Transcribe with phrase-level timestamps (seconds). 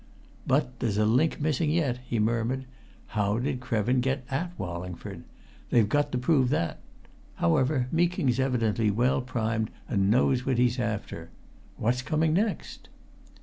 [0.47, 2.65] "But there's a link missing yet," he murmured.
[3.13, 5.25] "How did Krevin get at Wallingford?
[5.69, 6.79] They've got to prove that!
[7.35, 11.29] However, Meeking's evidently well primed and knows what he's after.
[11.77, 12.89] What's coming next?"